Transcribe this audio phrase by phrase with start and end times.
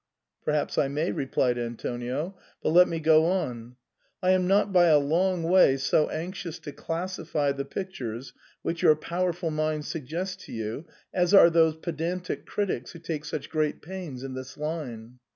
[0.43, 3.75] "Perhaps I may," replied Antonio; "but let me go on.
[4.23, 8.33] I am not by a long way so anxious to classify the pictures
[8.63, 13.51] which your powerful mind suggests to you as are those pedantic critics who take such
[13.51, 15.19] great pains in this line.